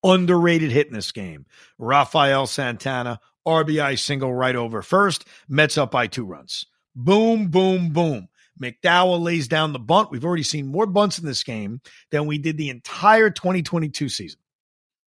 Underrated 0.03 0.71
hit 0.71 0.89
in 0.89 0.93
this 0.93 1.13
game. 1.13 1.47
Rafael 1.79 2.47
Santana, 2.47 3.21
RBI 3.47 3.99
single 3.99 4.35
right 4.35 4.57
over 4.57 4.83
first. 4.83 5.25
Mets 5.49 5.79
up 5.79 5.91
by 5.91 6.07
two 6.07 6.25
runs. 6.25 6.67
Boom, 6.95 7.49
boom, 7.49 7.91
boom. 7.91 8.29
McDowell 8.61 9.21
lays 9.21 9.49
down 9.49 9.73
the 9.73 9.79
bunt. 9.79 10.11
We've 10.11 10.25
already 10.25 10.45
seen 10.45 10.67
more 10.67 10.87
bunts 10.87 11.19
in 11.19 11.27
this 11.27 11.43
game 11.43 11.81
than 12.11 12.27
we 12.27 12.39
did 12.39 12.57
the 12.57 12.71
entire 12.71 13.31
2022 13.31 14.09
season. 14.09 14.41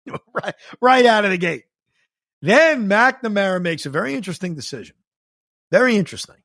right, 0.34 0.54
right 0.80 1.06
out 1.06 1.24
of 1.24 1.30
the 1.30 1.38
gate. 1.38 1.64
Then 2.40 2.88
McNamara 2.88 3.60
makes 3.60 3.86
a 3.86 3.90
very 3.90 4.14
interesting 4.14 4.54
decision. 4.54 4.96
Very 5.70 5.96
interesting. 5.96 6.36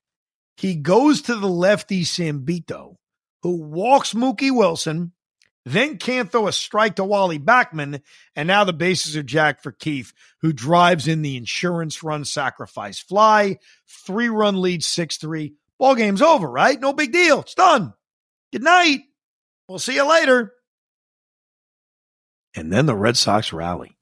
He 0.57 0.75
goes 0.75 1.23
to 1.23 1.35
the 1.35 1.47
lefty 1.47 2.03
Sambito, 2.03 2.95
who 3.43 3.61
walks 3.61 4.13
Mookie 4.13 4.55
Wilson, 4.55 5.13
then 5.65 5.97
can't 5.97 6.31
throw 6.31 6.47
a 6.47 6.53
strike 6.53 6.95
to 6.95 7.03
Wally 7.03 7.39
Backman, 7.39 8.01
and 8.35 8.47
now 8.47 8.63
the 8.63 8.73
bases 8.73 9.15
are 9.15 9.23
jacked 9.23 9.61
for 9.61 9.71
Keith, 9.71 10.13
who 10.41 10.53
drives 10.53 11.07
in 11.07 11.21
the 11.21 11.37
insurance 11.37 12.01
run 12.01 12.25
sacrifice 12.25 12.99
fly. 12.99 13.59
Three 13.87 14.29
run 14.29 14.61
lead, 14.61 14.83
6 14.83 15.17
3. 15.17 15.53
Ball 15.77 15.95
game's 15.95 16.21
over, 16.21 16.49
right? 16.49 16.79
No 16.79 16.93
big 16.93 17.11
deal. 17.11 17.41
It's 17.41 17.55
done. 17.55 17.93
Good 18.51 18.63
night. 18.63 19.01
We'll 19.67 19.79
see 19.79 19.95
you 19.95 20.09
later. 20.09 20.53
And 22.55 22.71
then 22.73 22.85
the 22.85 22.95
Red 22.95 23.15
Sox 23.15 23.53
rally. 23.53 23.97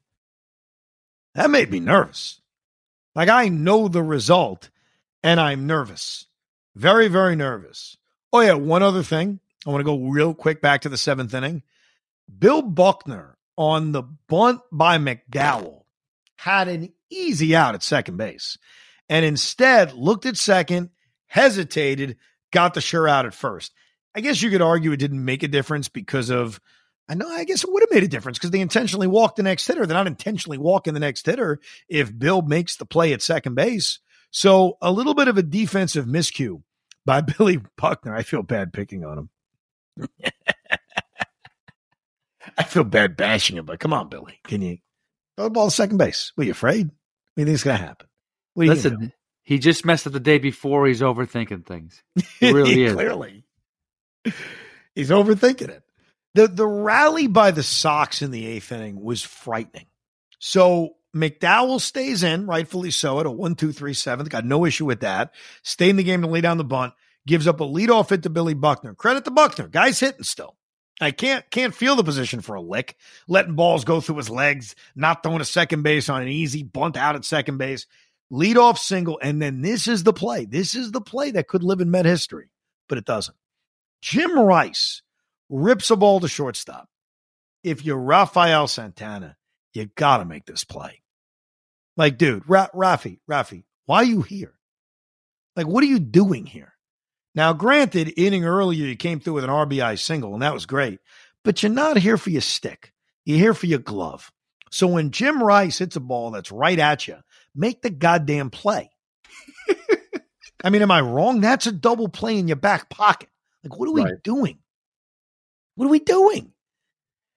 That 1.36 1.52
made 1.52 1.70
me 1.70 1.80
nervous. 1.80 2.42
Like 3.14 3.30
I 3.30 3.50
know 3.50 3.88
the 3.88 4.02
result 4.02 4.70
and 5.22 5.40
I'm 5.40 5.68
nervous. 5.68 6.26
Very, 6.76 7.08
very 7.08 7.36
nervous. 7.36 7.98
Oh, 8.32 8.42
yeah. 8.42 8.54
One 8.54 8.84
other 8.84 9.04
thing. 9.04 9.40
I 9.66 9.70
want 9.70 9.82
to 9.82 9.86
go 9.86 10.00
real 10.00 10.34
quick 10.34 10.62
back 10.62 10.82
to 10.82 10.90
the 10.90 10.98
seventh 10.98 11.34
inning. 11.34 11.64
Bill 12.38 12.62
Buckner 12.62 13.38
on 13.58 13.92
the 13.92 14.04
bunt 14.04 14.62
by 14.72 14.98
McDowell 14.98 15.84
had 16.36 16.68
an 16.68 16.94
easy 17.10 17.56
out 17.56 17.76
at 17.76 17.84
second 17.84 18.18
base 18.18 18.58
and 19.10 19.26
instead 19.26 19.94
looked 19.94 20.26
at 20.26 20.38
second, 20.38 20.90
hesitated, 21.28 22.18
got 22.52 22.74
the 22.74 22.82
sure 22.82 23.08
out 23.08 23.26
at 23.26 23.34
first. 23.34 23.74
I 24.16 24.22
guess 24.22 24.42
you 24.42 24.50
could 24.50 24.62
argue 24.62 24.92
it 24.92 24.98
didn't 24.98 25.24
make 25.24 25.44
a 25.44 25.48
difference 25.48 25.90
because 25.90 26.30
of, 26.30 26.60
I 27.08 27.16
know, 27.16 27.30
I 27.30 27.44
guess 27.44 27.64
it 27.64 27.72
would 27.72 27.84
have 27.84 27.92
made 27.92 28.04
a 28.04 28.08
difference 28.08 28.38
because 28.38 28.52
they 28.52 28.60
intentionally 28.60 29.08
walked 29.08 29.38
the 29.38 29.44
next 29.44 29.68
hitter. 29.68 29.86
They're 29.86 29.98
not 29.98 30.08
intentionally 30.08 30.58
walking 30.58 30.94
the 30.94 31.00
next 31.00 31.26
hitter 31.26 31.60
if 31.88 32.18
Bill 32.18 32.42
makes 32.42 32.76
the 32.76 32.86
play 32.86 33.14
at 33.14 33.22
second 33.22 33.56
base. 33.56 34.00
So 34.32 34.78
a 34.82 34.92
little 34.92 35.14
bit 35.14 35.28
of 35.28 35.38
a 35.38 35.44
defensive 35.44 36.06
miscue 36.06 36.62
by 37.06 37.22
Billy 37.38 37.62
Buckner. 37.78 38.16
I 38.16 38.24
feel 38.24 38.44
bad 38.44 38.74
picking 38.74 39.06
on 39.06 39.18
him. 39.18 39.30
I 42.58 42.64
feel 42.64 42.84
bad 42.84 43.16
bashing 43.18 43.58
him, 43.58 43.66
but 43.66 43.80
come 43.80 43.94
on, 43.94 44.10
Billy. 44.10 44.40
Can 44.44 44.62
you 44.62 44.78
throw 45.36 45.46
the 45.46 45.52
ball 45.52 45.68
to 45.68 45.72
second 45.72 45.98
base? 45.98 46.34
Were 46.36 46.44
you 46.44 46.52
afraid? 46.52 46.88
What 46.88 46.94
do 47.36 47.42
you 47.42 47.46
think's 47.46 47.64
going 47.64 47.78
to 47.78 47.86
happen? 47.86 48.08
Listen, 48.56 49.14
he 49.44 49.60
just 49.60 49.86
messed 49.86 50.08
up 50.08 50.14
the 50.14 50.20
day 50.20 50.40
before. 50.40 50.88
He's 50.88 51.02
overthinking 51.02 51.66
things. 51.66 52.02
He 52.40 52.52
really 52.54 52.84
is. 52.84 52.94
Clearly. 52.94 53.44
He's 54.96 55.10
overthinking 55.12 55.70
it. 55.70 55.84
The 56.34 56.48
the 56.48 56.68
rally 56.68 57.28
by 57.28 57.52
the 57.52 57.64
Sox 57.64 58.22
in 58.22 58.32
the 58.32 58.46
eighth 58.46 58.72
inning 58.72 59.02
was 59.02 59.22
frightening. 59.24 59.86
So 60.40 60.96
McDowell 61.16 61.80
stays 61.80 62.24
in, 62.24 62.46
rightfully 62.46 62.92
so, 62.92 63.20
at 63.20 63.26
a 63.26 63.32
one, 63.32 63.56
two, 63.56 63.72
three, 63.72 63.94
seventh. 63.94 64.30
Got 64.30 64.46
no 64.46 64.66
issue 64.66 64.86
with 64.86 65.02
that. 65.02 65.34
Stay 65.64 65.90
in 65.90 65.96
the 65.96 66.04
game 66.04 66.22
to 66.22 66.28
lay 66.28 66.42
down 66.42 66.58
the 66.58 66.64
bunt. 66.64 66.94
Gives 67.28 67.46
up 67.46 67.60
a 67.60 67.66
leadoff 67.66 68.10
hit 68.10 68.24
to 68.24 68.30
Billy 68.30 68.54
Buckner. 68.54 68.96
Credit 68.96 69.26
to 69.26 69.32
Buckner. 69.32 69.68
Guy's 69.68 70.00
hitting 70.00 70.24
still. 70.24 70.56
I 71.02 71.12
can't 71.12 71.48
can't 71.52 71.76
feel 71.76 71.98
the 71.98 72.04
position 72.04 72.40
for 72.42 72.56
a 72.56 72.62
lick, 72.62 72.96
letting 73.28 73.54
balls 73.54 73.84
go 73.84 74.00
through 74.00 74.16
his 74.18 74.30
legs, 74.30 74.76
not 74.96 75.22
throwing 75.22 75.42
a 75.42 75.46
second 75.46 75.84
base 75.84 76.08
on 76.08 76.22
an 76.22 76.30
easy 76.30 76.64
bunt 76.64 76.96
out 76.96 77.16
at 77.16 77.26
second 77.26 77.58
base. 77.58 77.86
Leadoff 78.32 78.78
single, 78.78 79.20
and 79.22 79.42
then 79.42 79.62
this 79.62 79.90
is 79.90 80.04
the 80.04 80.14
play. 80.14 80.46
This 80.46 80.74
is 80.74 80.92
the 80.92 81.02
play 81.02 81.32
that 81.32 81.50
could 81.50 81.64
live 81.64 81.82
in 81.82 81.92
Met 81.92 82.06
history, 82.06 82.50
but 82.88 82.98
it 82.98 83.06
doesn't. 83.06 83.38
Jim 84.02 84.40
Rice 84.40 85.02
rips 85.50 85.92
a 85.92 85.98
ball 85.98 86.22
to 86.22 86.30
shortstop. 86.30 86.88
If 87.62 87.84
you're 87.84 87.98
Rafael 87.98 88.68
Santana, 88.68 89.36
you 89.74 89.90
got 89.96 90.18
to 90.18 90.26
make 90.26 90.46
this 90.46 90.64
play. 90.64 91.04
Like, 91.98 92.18
dude, 92.18 92.44
Ra- 92.48 92.70
Rafi, 92.74 93.20
Rafi, 93.30 93.66
why 93.86 93.98
are 93.98 94.06
you 94.06 94.22
here? 94.22 94.54
Like, 95.56 95.68
what 95.68 95.84
are 95.84 95.88
you 95.88 96.00
doing 96.00 96.46
here? 96.46 96.74
Now, 97.36 97.54
granted, 97.54 98.14
inning 98.18 98.46
earlier, 98.46 98.86
you 98.86 98.96
came 98.96 99.20
through 99.20 99.34
with 99.34 99.44
an 99.44 99.50
RBI 99.50 100.00
single, 100.00 100.34
and 100.34 100.42
that 100.42 100.54
was 100.54 100.66
great, 100.66 101.00
but 101.44 101.62
you're 101.62 101.72
not 101.72 101.98
here 101.98 102.18
for 102.18 102.30
your 102.30 102.42
stick. 102.42 102.94
You're 103.26 103.38
here 103.38 103.54
for 103.54 103.68
your 103.68 103.80
glove. 103.80 104.32
So 104.72 104.88
when 104.88 105.12
Jim 105.12 105.42
Rice 105.42 105.80
hits 105.80 105.96
a 105.96 106.00
ball 106.00 106.32
that's 106.32 106.52
right 106.52 106.80
at 106.80 107.08
you, 107.08 107.18
make 107.56 107.82
the 107.82 107.90
goddamn 107.90 108.50
play. 108.50 108.90
I 110.64 110.70
mean, 110.70 110.82
am 110.82 110.92
I 110.92 111.02
wrong? 111.02 111.42
That's 111.42 111.68
a 111.68 111.72
double 111.72 112.10
play 112.10 112.38
in 112.38 112.48
your 112.48 112.58
back 112.58 112.90
pocket. 112.90 113.30
Like, 113.64 113.78
what 113.78 113.90
are 113.90 113.94
we 113.94 114.04
right. 114.04 114.24
doing? 114.24 114.60
What 115.76 115.86
are 115.86 115.90
we 115.90 116.00
doing? 116.00 116.52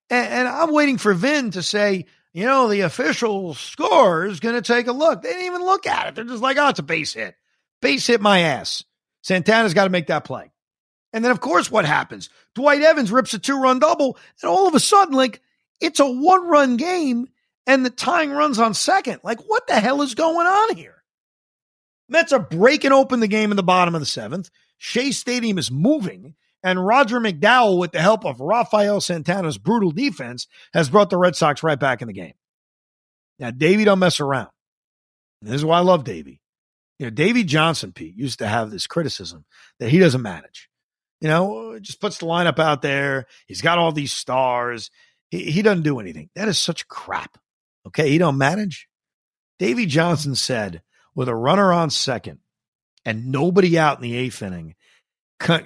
And, 0.09 0.27
and, 0.33 0.49
I'm 0.49 0.73
waiting 0.73 0.99
for 0.99 1.15
Vin 1.15 1.53
to 1.53 1.63
say, 1.63 2.07
you 2.33 2.47
know, 2.47 2.69
the 2.69 2.81
official 2.81 3.55
score 3.55 4.27
is 4.27 4.41
going 4.41 4.55
to 4.55 4.63
take 4.63 4.87
a 4.87 4.93
look. 4.93 5.23
They 5.23 5.29
didn't 5.31 5.47
even 5.47 5.63
look 5.63 5.87
at 5.87 6.09
it. 6.09 6.15
They're 6.15 6.25
just 6.25 6.43
like, 6.43 6.57
oh, 6.59 6.69
it's 6.69 6.79
a 6.79 6.85
base 6.85 7.13
hit. 7.13 7.35
Base 7.81 8.07
hit 8.07 8.21
my 8.21 8.41
ass. 8.41 8.85
Santana's 9.23 9.75
got 9.75 9.85
to 9.85 9.91
make 9.91 10.07
that 10.09 10.25
play. 10.25 10.51
And 11.13 11.25
then, 11.25 11.33
of 11.33 11.41
course, 11.41 11.71
what 11.71 11.85
happens? 11.85 12.31
Dwight 12.55 12.83
Evans 12.83 13.11
rips 13.11 13.35
a 13.35 13.39
two 13.39 13.61
run 13.61 13.79
double, 13.79 14.17
and 14.43 14.51
all 14.51 14.69
of 14.69 14.75
a 14.75 14.81
sudden, 14.81 15.15
like, 15.15 15.41
it's 15.81 16.01
a 16.01 16.07
one 16.07 16.47
run 16.47 16.77
game, 16.77 17.29
and 17.67 17.85
the 17.85 17.91
tying 17.91 18.31
runs 18.31 18.59
on 18.59 18.75
second. 18.75 19.21
Like, 19.25 19.41
what 19.49 19.67
the 19.67 19.81
hell 19.81 20.03
is 20.03 20.15
going 20.15 20.47
on 20.47 20.77
here? 20.77 21.03
Mets 22.09 22.33
are 22.33 22.41
breaking 22.41 22.93
open 22.93 23.21
the 23.21 23.29
game 23.29 23.51
in 23.51 23.57
the 23.57 23.63
bottom 23.63 23.95
of 23.95 24.01
the 24.01 24.07
seventh. 24.07 24.51
Shea 24.79 25.11
Stadium 25.13 25.59
is 25.59 25.71
moving, 25.71 26.35
and 26.63 26.85
Roger 26.85 27.21
McDowell, 27.21 27.79
with 27.79 27.93
the 27.93 28.01
help 28.01 28.25
of 28.25 28.41
Rafael 28.41 29.01
Santana's 29.01 29.59
brutal 29.59 29.91
defense, 29.91 30.47
has 30.75 30.91
brought 30.91 31.11
the 31.11 31.19
Red 31.19 31.37
Sox 31.37 31.63
right 31.63 31.79
back 31.79 32.03
in 32.03 32.09
the 32.09 32.15
game. 32.15 32.35
Now, 33.39 33.51
Davey 33.51 33.85
don't 33.85 33.99
mess 33.99 34.21
around. 34.21 34.51
this 35.41 35.55
is 35.55 35.65
why 35.65 35.79
I 35.79 35.83
love 35.83 36.05
Davey. 36.05 36.41
You 37.01 37.07
know, 37.07 37.11
Davey 37.11 37.45
Johnson, 37.45 37.93
Pete, 37.93 38.15
used 38.15 38.41
to 38.41 38.47
have 38.47 38.71
this 38.71 38.87
criticism 38.87 39.47
that 39.79 39.89
he 39.89 39.99
doesn't 39.99 40.21
manage. 40.21 40.69
You 41.23 41.29
know, 41.29 41.71
uh, 41.71 41.79
just 41.79 41.99
puts 41.99 42.19
the 42.19 42.27
lineup 42.27 42.59
out 42.59 42.83
there. 42.83 43.27
He's 43.47 43.63
got 43.63 43.79
all 43.79 43.91
these 43.91 44.13
stars. 44.13 44.91
He, 45.31 45.51
he 45.51 45.63
doesn't 45.63 45.83
do 45.83 45.99
anything. 45.99 46.29
That 46.35 46.49
is 46.49 46.59
such 46.59 46.89
crap. 46.89 47.39
Okay. 47.87 48.11
He 48.11 48.19
don't 48.19 48.37
manage. 48.37 48.87
Davey 49.59 49.87
Johnson 49.87 50.35
said, 50.35 50.83
with 51.15 51.31
a 51.31 51.35
runner 51.35 51.73
on 51.73 51.89
second 51.89 52.41
and 53.07 53.33
nobody 53.33 53.79
out 53.79 53.97
in 53.97 54.03
the 54.03 54.15
eighth 54.15 54.43
inning, 54.43 54.75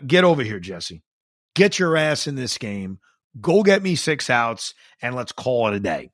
get 0.06 0.22
over 0.22 0.44
here, 0.44 0.60
Jesse. 0.60 1.02
Get 1.56 1.80
your 1.80 1.96
ass 1.96 2.28
in 2.28 2.36
this 2.36 2.58
game. 2.58 3.00
Go 3.40 3.64
get 3.64 3.82
me 3.82 3.96
six 3.96 4.30
outs 4.30 4.72
and 5.02 5.16
let's 5.16 5.32
call 5.32 5.66
it 5.66 5.74
a 5.74 5.80
day. 5.80 6.10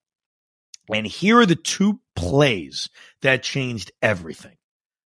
And 0.91 1.07
here 1.07 1.41
are 1.41 1.47
the 1.47 1.57
two 1.57 2.01
plays 2.17 2.89
that 3.21 3.43
changed 3.43 3.93
everything. 4.01 4.57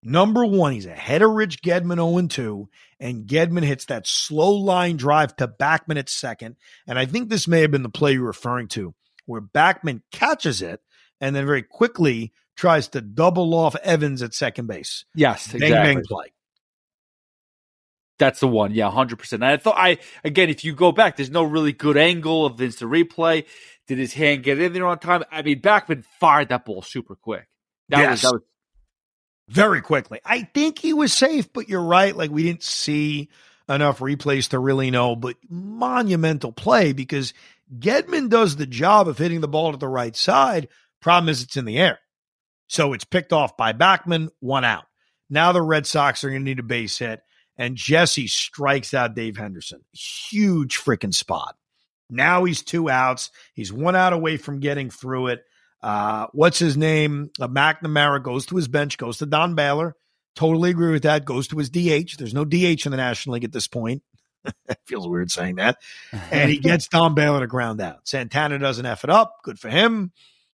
Number 0.04 0.46
one, 0.46 0.74
he's 0.74 0.88
ahead 0.88 1.22
of 1.22 1.32
Rich 1.32 1.62
Gedman 1.62 1.96
0 1.96 2.28
2, 2.28 2.70
and 3.00 3.28
Gedman 3.28 3.64
hits 3.64 3.86
that 3.86 4.08
slow 4.08 4.52
line 4.52 4.98
drive 4.98 5.36
to 5.36 5.48
Backman 5.48 5.98
at 5.98 6.10
second. 6.10 6.56
And 6.88 6.98
I 6.98 7.06
think 7.06 7.30
this 7.30 7.48
may 7.48 7.62
have 7.62 7.72
been 7.72 7.84
the 7.84 7.90
play 7.90 8.14
you're 8.14 8.24
referring 8.24 8.68
to, 8.70 8.96
where 9.26 9.42
Backman 9.42 10.02
catches 10.12 10.62
it 10.62 10.82
and 11.20 11.36
then 11.36 11.46
very 11.46 11.62
quickly 11.62 12.34
tries 12.56 12.88
to 12.90 13.02
double 13.02 13.54
off 13.54 13.76
Evans 13.84 14.24
at 14.24 14.34
second 14.34 14.68
base. 14.68 15.06
Yes, 15.14 15.54
exactly. 15.54 15.70
Bang, 15.70 15.96
bang 15.96 16.04
play. 16.08 16.34
That's 18.18 18.40
the 18.40 18.48
one. 18.48 18.72
Yeah, 18.72 18.92
100%. 18.92 19.34
And 19.34 19.46
I 19.46 19.58
thought, 19.58 19.78
I, 19.78 19.98
again, 20.24 20.50
if 20.50 20.64
you 20.64 20.76
go 20.76 20.92
back, 20.92 21.16
there's 21.16 21.32
no 21.32 21.44
really 21.44 21.74
good 21.74 21.98
angle 21.98 22.46
of 22.46 22.58
this 22.58 22.80
replay. 22.80 23.46
Did 23.88 23.98
his 23.98 24.14
hand 24.14 24.44
get 24.44 24.60
in 24.60 24.74
there 24.74 24.86
on 24.86 25.00
time? 25.00 25.24
I 25.32 25.42
mean, 25.42 25.60
Backman 25.60 26.04
fired 26.20 26.50
that 26.50 26.66
ball 26.66 26.84
super 26.84 27.16
quick. 27.16 27.48
That 27.90 28.00
yes. 28.00 28.12
was, 28.12 28.22
that 28.22 28.32
was 28.34 28.42
very 29.52 29.82
quickly. 29.82 30.20
I 30.24 30.44
think 30.44 30.80
he 30.80 30.94
was 30.94 31.14
safe, 31.14 31.52
but 31.52 31.68
you're 31.68 31.84
right. 31.84 32.16
Like 32.16 32.32
we 32.32 32.44
didn't 32.44 32.64
see 32.64 33.30
enough 33.68 34.00
replays 34.00 34.50
to 34.50 34.60
really 34.60 34.92
know, 34.92 35.16
but 35.16 35.36
monumental 35.50 36.52
play 36.52 36.94
because 36.94 37.34
Gedman 37.78 38.30
does 38.30 38.56
the 38.56 38.66
job 38.66 39.08
of 39.08 39.18
hitting 39.18 39.42
the 39.42 39.48
ball 39.48 39.72
to 39.72 39.78
the 39.78 39.88
right 39.88 40.16
side. 40.16 40.70
Problem 41.02 41.30
is 41.30 41.44
it's 41.44 41.58
in 41.58 41.66
the 41.66 41.80
air. 41.80 42.00
So 42.68 42.94
it's 42.94 43.04
picked 43.04 43.34
off 43.34 43.58
by 43.58 43.74
Backman, 43.74 44.30
one 44.40 44.64
out. 44.64 44.86
Now 45.30 45.52
the 45.52 45.62
Red 45.62 45.86
Sox 45.86 46.24
are 46.24 46.30
going 46.30 46.42
to 46.42 46.46
need 46.46 46.60
a 46.60 46.64
base 46.64 46.98
hit, 46.98 47.22
and 47.58 47.76
Jesse 47.76 48.28
strikes 48.28 48.94
out 48.94 49.16
Dave 49.16 49.38
Henderson. 49.38 49.82
Huge 49.92 50.78
freaking 50.78 51.14
spot. 51.14 51.56
Now 52.10 52.44
he's 52.46 52.62
two 52.62 52.90
outs. 52.90 53.32
He's 53.54 53.72
one 53.72 53.96
out 53.96 54.14
away 54.14 54.38
from 54.38 54.60
getting 54.60 54.90
through 54.90 55.28
it. 55.28 55.44
Uh, 55.82 56.28
what's 56.34 56.60
his 56.60 56.78
name? 56.78 57.32
Uh, 57.39 57.48
McNamara 57.48 58.22
goes 58.22 58.46
to 58.48 58.56
his 58.56 58.67
bench, 58.67 58.98
goes 58.98 59.17
to 59.17 59.26
Don 59.26 59.56
Baylor. 59.56 59.96
Totally 60.36 60.70
agree 60.70 60.91
with 60.91 61.04
that. 61.04 61.26
Goes 61.26 61.48
to 61.50 61.58
his 61.58 61.70
DH. 61.70 62.17
There's 62.17 62.34
no 62.34 62.46
DH 62.46 62.86
in 62.86 62.91
the 62.91 62.98
National 62.98 63.34
League 63.34 63.44
at 63.44 63.52
this 63.52 63.67
point. 63.67 64.04
it 64.46 64.80
feels 64.86 65.08
weird 65.08 65.32
saying 65.32 65.56
that. 65.56 65.78
And 66.32 66.50
he 66.50 66.58
gets 66.60 66.88
Don 66.88 67.15
Baylor 67.15 67.41
to 67.41 67.48
ground 67.48 67.82
out. 67.82 68.08
Santana 68.08 68.60
doesn't 68.60 68.86
F 68.86 69.04
it 69.04 69.10
up. 69.10 69.38
Good 69.44 69.60
for 69.60 69.70
him. 69.70 70.12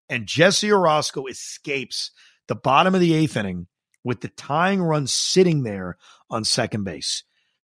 And 0.10 0.26
Jesse 0.26 0.70
Orosco 0.70 1.30
escapes 1.30 2.12
the 2.48 2.56
bottom 2.56 2.96
of 2.96 3.02
the 3.02 3.14
eighth 3.14 3.36
inning 3.36 3.68
with 4.04 4.22
the 4.22 4.30
tying 4.30 4.82
run 4.82 5.06
sitting 5.06 5.64
there 5.64 5.98
on 6.30 6.46
second 6.46 6.86
base. 6.86 7.24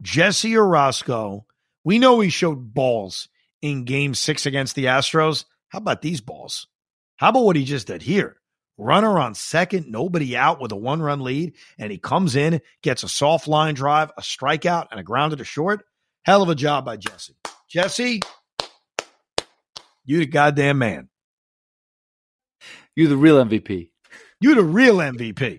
Jesse 0.03 0.53
Orosco, 0.53 1.45
we 1.83 1.99
know 1.99 2.21
he 2.21 2.29
showed 2.29 2.75
balls 2.75 3.29
in 3.63 3.85
game 3.85 4.15
six 4.15 4.45
against 4.45 4.75
the 4.75 4.85
Astros. 4.85 5.47
How 5.69 5.79
about 5.79 6.03
these 6.03 6.21
balls? 6.21 6.67
How 7.17 7.31
about 7.31 7.45
what 7.45 7.57
he 7.57 7.65
just 7.65 7.87
did 7.87 8.03
here? 8.03 8.37
Runner 8.79 9.19
on 9.19 9.35
second, 9.35 9.91
nobody 9.91 10.37
out 10.37 10.61
with 10.61 10.71
a 10.71 10.77
one 10.77 11.01
run 11.01 11.21
lead, 11.21 11.55
and 11.79 11.91
he 11.91 11.97
comes 11.97 12.37
in, 12.37 12.61
gets 12.83 13.03
a 13.03 13.09
soft 13.09 13.49
line 13.49 13.75
drive, 13.75 14.13
a 14.19 14.21
strikeout, 14.21 14.89
and 14.91 15.01
a 15.01 15.03
grounded 15.03 15.39
to 15.39 15.45
short. 15.45 15.85
Hell 16.25 16.43
of 16.43 16.51
a 16.51 16.55
job 16.55 16.85
by 16.85 16.99
Jesse. 16.99 17.37
Jesse, 17.71 18.21
you 20.05 20.19
the 20.19 20.27
goddamn 20.27 20.79
man. 20.79 21.09
You're 22.95 23.09
the 23.09 23.17
real 23.17 23.43
MVP. 23.43 23.91
You 24.41 24.55
the 24.55 24.63
real 24.63 24.97
MVP. 24.97 25.59